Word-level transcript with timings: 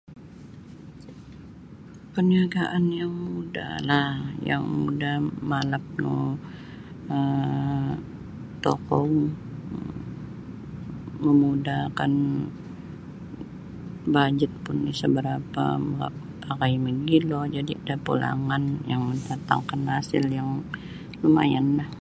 Parniagaan 2.13 2.83
yang 2.99 3.13
mudahlah 3.27 4.11
yang 4.49 4.63
mudah 4.81 5.15
malap 5.49 5.85
no 6.01 6.15
um 7.15 7.91
tokou 8.63 9.07
mamudahkan 11.23 12.13
bajet 14.15 14.51
pun 14.63 14.77
sa 14.99 15.07
barapa 15.15 15.65
mamakai 15.97 16.73
mogilo 16.85 17.39
jadi 17.55 17.73
da 17.87 17.95
pulangan 18.07 18.63
yang 18.91 19.01
mandatangkan 19.07 19.81
hasil 19.95 20.23
yang 20.37 20.49
lumayanlah 21.23 21.89